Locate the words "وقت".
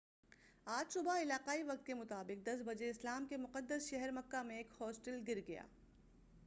1.63-1.85